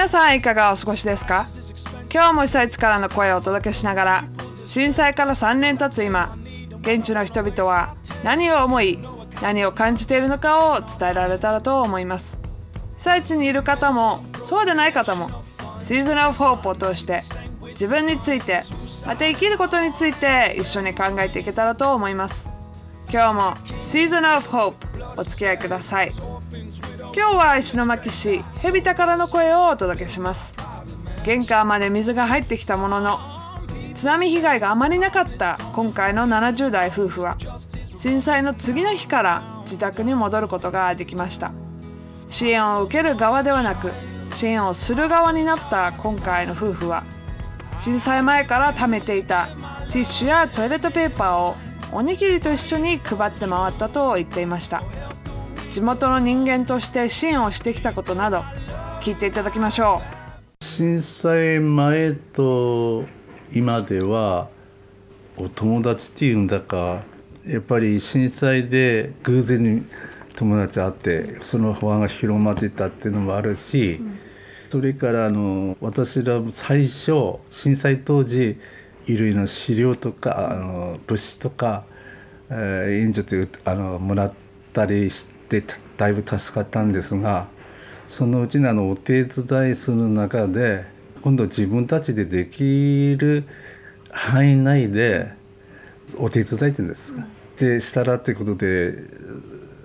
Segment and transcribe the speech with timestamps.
[0.00, 1.46] 皆さんいかがお過ごしですか？
[2.10, 4.24] 今日も被災地からの声をお届けしながら
[4.64, 6.38] 震災から3年経つ今
[6.80, 8.98] 現地の人々は何を思い
[9.42, 12.38] 何を感じているのかを伝えられたらと思います。
[12.96, 15.28] 被災地にいる方もそうでない方も
[15.82, 17.20] シーズンオフホープを通して
[17.72, 18.62] 自分について
[19.06, 22.48] また生きることについて一緒に考えていけたらと思います。
[23.12, 26.12] 今日もシーズンオフホープお付き合いください。
[27.12, 30.54] 今日は石巻市蛇田からの声をお届けします。
[31.24, 33.18] 玄関まで水が入ってきたものの
[33.94, 37.36] 津波被害があまりなかった今回の70代夫婦は
[37.84, 41.52] 震災の次の日から自宅に戻ることができました。
[42.28, 43.90] 支援を受ける側ではなく
[44.32, 47.02] 支援をする側になった今回の夫婦は
[47.80, 49.48] 震災前から貯めていた
[49.90, 51.56] ティッシュやトイレットペーパーを
[51.92, 54.84] おにぎりと一緒に配って回ったと言っていました。
[55.70, 58.38] 地元の人間として支援をしてきたことなど
[59.00, 60.02] 聞いていただきましょ
[60.60, 60.64] う。
[60.64, 63.04] 震災前と
[63.52, 64.48] 今では
[65.36, 67.02] お友達っていうんだか
[67.46, 69.86] やっぱり震災で偶然に
[70.34, 74.18] 友達会ってその輪が広まってたっていうのもあるし、うん、
[74.72, 78.58] それからあの私ら最初震災当時
[79.06, 81.84] 衣類の資料とかあの物資とか、
[82.50, 84.34] えー、援助てあのもらっ
[84.72, 85.39] たりして
[85.96, 87.48] だいぶ助かったんですが
[88.08, 90.84] そのうちのあのお手伝いする中で
[91.22, 93.44] 今度自分たちでできる
[94.10, 95.32] 範囲内で
[96.16, 97.26] お手伝いって言うんですか、
[97.58, 98.94] でしたらってことで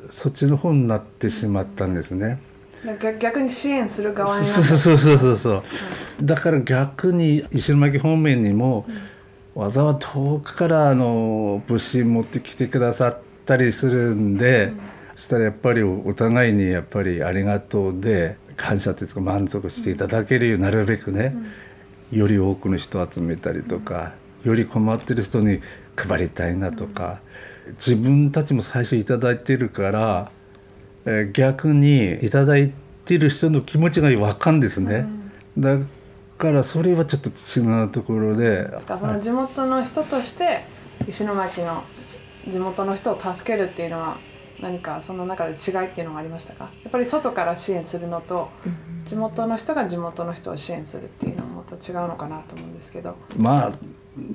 [0.09, 2.39] そっちの方になってしまったんですね。
[3.19, 5.63] 逆に支援する側にそうそうそうそうそう、
[6.19, 6.23] う。
[6.23, 8.85] ん、だから逆に石巻方面にも、
[9.55, 14.81] うん、わざわざ遠くからあの物資持ってきてくださったりするんで、うん、
[15.15, 21.35] そしたらやっぱりお互いにやっぱりありがとうで感謝というか満足していただけるようになるべくね、
[22.11, 25.61] より多くの人を集めたりとか、より困ってる人に
[25.95, 27.19] 配りたいなとか。
[27.73, 30.31] 自分たちも最初頂いてるから、
[31.05, 32.71] えー、逆に頂い
[33.05, 35.07] てる人の気持ちが分かんですね、
[35.57, 35.85] うん、だ
[36.37, 38.69] からそれはちょっと違うところで。
[38.87, 40.65] その地元の人として
[41.07, 41.83] 石巻の
[42.47, 44.17] 地元の人を助けるっていうのは
[44.61, 46.65] 何かその中で違いっていうのがありましたか？
[46.83, 48.49] やっぱり外から支援するのと
[49.05, 53.15] 地元の人が地元の人を支援するっていうのもまた違うのかなと思うんですけど。
[53.37, 53.71] まあ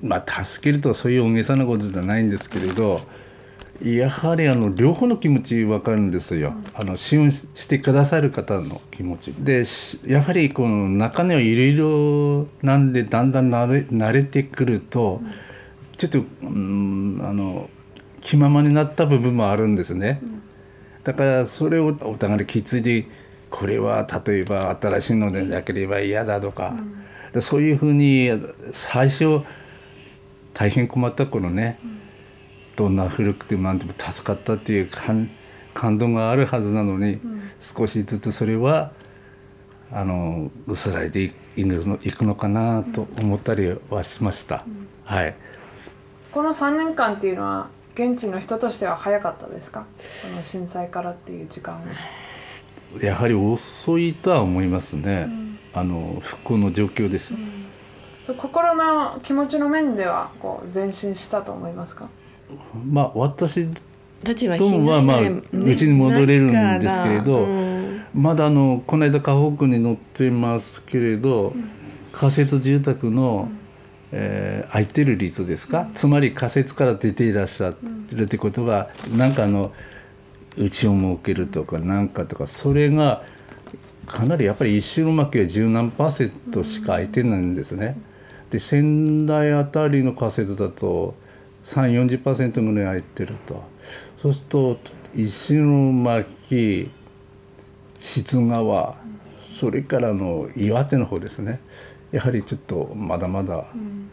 [0.03, 3.00] まあ助けるとかそういう大げさなことじゃないんですけれど
[3.82, 9.32] やはりあの両方の気持ち分かるんですよ、あの支援してくださる方の気持ち。
[9.38, 9.64] で
[10.06, 11.75] やはりこの中にはいろい
[12.44, 15.22] ろなんでだんだん慣れ慣れてくると、
[15.97, 17.70] ちょっと、うん、あの
[18.20, 20.20] 気ままになった部分もあるんですね、
[21.04, 23.08] だからそれをお互いに気付いて
[23.50, 26.75] これは例えば新しいのでなければ嫌だとか、
[27.34, 28.31] うん、そういうふうに
[28.72, 29.41] 最初
[30.54, 31.78] 大変困った頃ね、
[32.76, 35.31] どんな古くても何でも助かったっていう感
[35.75, 38.92] 感動があるはずなのに、うん、少しずつそれは
[39.92, 45.34] あの薄らいでいくのいくのかなと思ったりはしました、うん、はい。
[46.32, 47.69] この3年間っていうのは
[48.03, 49.87] 現地の人としては早かったですか？
[50.22, 51.81] この震災からっていう時間は。
[53.00, 57.66] やはり遅いとは思いますね、うん、あの復興の状況です、うん、
[58.25, 62.09] そう心の気持ちの面ではこう前進したと思いますか？
[62.84, 67.47] まあ私どもはまあうちに戻れるんですけれど、
[68.12, 71.55] まだあのこの間河北に乗ってますけれど、
[72.12, 73.49] 仮設住宅の、
[74.12, 77.75] えー、空いてる率ですか、つまり仮設から出ていらっしゃ
[78.12, 79.73] るってことは何かあの
[80.57, 83.23] うちを設けるとか何かとかそれが
[84.07, 87.97] かなりやっぱり一周の巻きは十何パーセントしか空いてないんですね。
[88.51, 91.15] で仙台あたりの仮設だと
[91.65, 93.62] 340%ぐらい空いてると。
[94.21, 94.79] そうすると
[95.15, 96.91] 石巻
[97.99, 98.97] 静川
[99.61, 101.61] それからの岩手の方ですね。
[102.12, 104.11] やはりちょっとまだまだ、うん、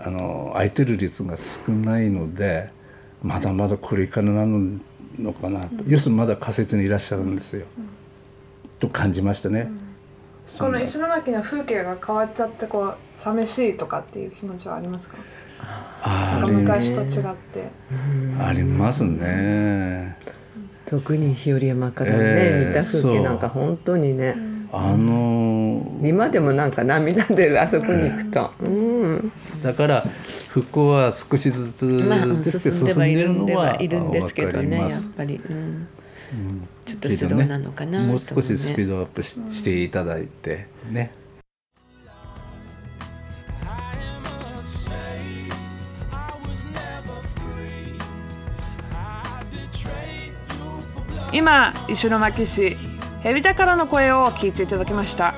[0.00, 2.70] あの空いてる率が少ないので
[3.24, 7.88] まだまだこれからなのかなと、うん、要するにまだ仮設にいらっしゃるんですよ、うん、
[8.78, 9.68] と感じましたね。
[10.58, 15.16] この石巻の風景が変わっちゃってこう寂しいとかっていう気持ちはありますか？
[16.04, 17.70] あ昔と違って。
[18.40, 20.16] ありますね。
[20.86, 24.36] 特に日和山からね、えー、見た風景なんか本当にね、
[24.74, 29.32] あのー、今でもなんか涙出るあそこに行くと、うん、
[29.62, 30.02] だから
[30.48, 31.86] 復興は少しずつ
[32.42, 35.88] ですけど、進んでるのはいるんですけどねやっぱり、うん、
[36.86, 41.12] ちょっとスローなのかな、ね、もう少しスピードアップし,、していただいてね。
[51.34, 52.76] 今石巻市
[53.22, 55.34] 蛇田からの声を聞いていただきました。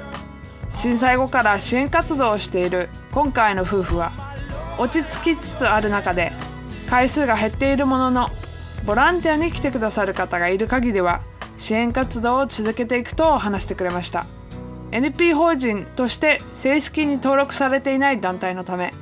[0.77, 4.13] 震災後から支援活動をしている今回の夫婦は
[4.79, 6.33] 落ち着きつつある中で
[6.91, 8.29] 回数が減っているものの
[8.85, 11.23] ボランティアに来てくださる方がいる限りは
[11.59, 14.27] 支援活動を続けていくと話してくれました。
[14.91, 18.93] NP 法人として正式に登録されていない団体のため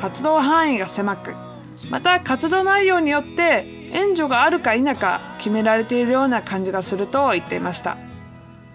[0.00, 1.34] 活動範囲が狭く
[1.90, 7.96] また活動内容によって援助があるか否か決められているような感じがすると言っていました。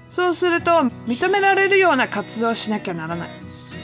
[0.10, 0.72] そうすると
[1.08, 3.30] 認められるような活動をしなきゃならない。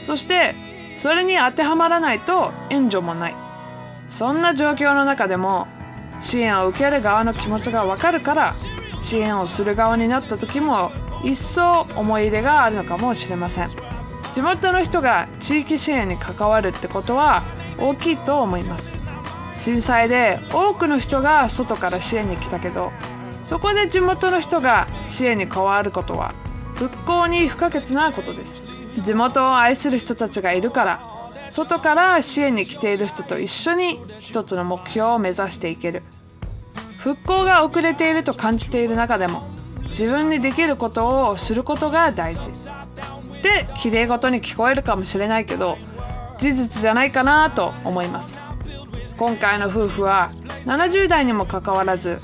[0.06, 0.54] そして
[0.96, 3.34] それに当てはまらないと援助もない。
[4.08, 5.66] そんな状況の中でも
[6.22, 8.54] 支援を受ける側の気持ちがわかるから
[9.02, 10.90] 支援をする側になった時も
[11.24, 13.70] 一層思い入れがあるのかもしれません。
[14.32, 17.42] 地元の人が地域支援に関わるってことは
[17.78, 18.94] 大きいと思います。
[19.58, 22.92] 震災で多くの人が外から支援に来たけど
[23.46, 26.34] そこで地元の人が支援に加わることは
[26.74, 28.62] 復興に不可欠なことです。
[29.04, 36.02] 地元を愛する人たちがいるから外から支援に来ている人と一緒に一つの目標を目指していける。
[36.98, 39.44] 復興が遅れていると感じている中でも
[39.90, 42.50] 自分にできることをすることが大事。
[43.42, 45.78] で綺麗事に聞こえるかもしれないけど
[46.40, 48.40] 事実じゃないかなと思います。
[49.16, 50.30] 今回の夫婦は
[50.64, 52.18] 70代にもかかわらず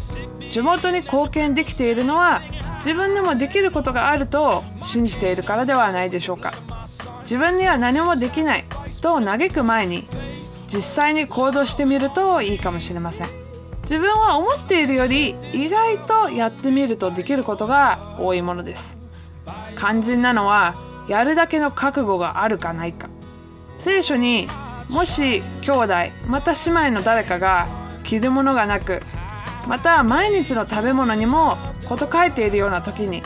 [0.53, 2.43] 地元に貢献できているのは
[2.85, 6.53] 自分でもできることがあると信じているからではないでしょうか。
[7.23, 8.65] 自分には何もできない
[9.01, 10.07] と嘆く前に
[10.69, 13.29] 実際に行動してみるといいかもしれません。
[13.85, 18.99] 自分は思っているより意外とやってみるとできることが多いものです。
[19.79, 20.77] 肝心なのは
[21.09, 23.09] やるだけの覚悟があるかないか。
[23.79, 24.49] 聖書に
[24.91, 25.95] もし兄弟
[26.27, 27.69] また姉妹の誰かが
[28.05, 29.03] 着るものがなく
[29.67, 31.57] また毎日の食べ物にも
[31.89, 33.23] 事書いているような時に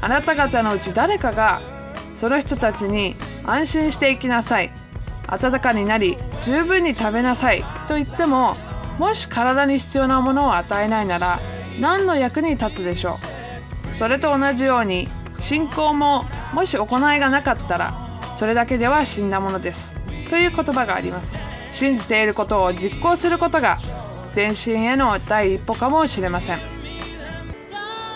[0.00, 1.60] あなた方のうち誰かが
[2.16, 3.14] その人たちに
[3.44, 4.70] 安心していきなさい。
[5.26, 7.64] 暖かになり十分に食べなさい。
[7.88, 8.56] と言っても
[8.98, 11.40] もし体に必要なものを与えないなら
[11.80, 13.10] 何の役に立つでしょ
[13.92, 13.96] う。
[13.96, 15.08] それと同じように
[15.40, 17.94] 信仰ももし行いがなかったら
[18.36, 19.94] それだけでは死んだものです。
[20.28, 21.38] という言葉があります。
[21.72, 23.78] 信じていることを実行することが
[24.34, 26.58] 前進への第一歩かもしれません。